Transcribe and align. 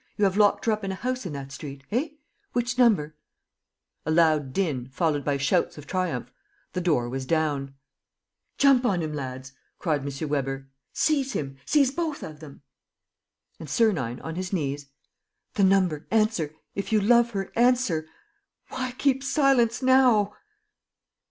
You 0.17 0.25
have 0.25 0.35
locked 0.35 0.65
her 0.65 0.71
up 0.71 0.83
in 0.83 0.91
a 0.91 0.95
house 0.95 1.27
in 1.27 1.33
that 1.33 1.51
street... 1.51 1.83
eh? 1.91 2.09
Which 2.53 2.75
number?" 2.79 3.13
A 4.03 4.09
loud 4.09 4.51
din... 4.51 4.87
followed 4.89 5.23
by 5.23 5.37
shouts 5.37 5.77
of 5.77 5.85
triumph.... 5.85 6.31
The 6.73 6.81
door 6.81 7.07
was 7.07 7.27
down. 7.27 7.75
"Jump 8.57 8.83
on 8.83 9.03
him, 9.03 9.13
lads!" 9.13 9.51
cried 9.77 10.01
M. 10.03 10.27
Weber. 10.27 10.67
"Seize 10.91 11.33
him... 11.33 11.57
seize 11.67 11.91
both 11.91 12.23
of 12.23 12.39
them!" 12.39 12.63
And 13.59 13.69
Sernine, 13.69 14.19
on 14.21 14.33
his 14.33 14.51
knees: 14.51 14.87
"The 15.53 15.63
number... 15.63 16.07
answer.... 16.09 16.51
If 16.73 16.91
you 16.91 16.99
love 16.99 17.29
her, 17.37 17.51
answer.... 17.55 18.07
Why 18.69 18.93
keep 18.97 19.23
silence 19.23 19.83
now?" 19.83 20.33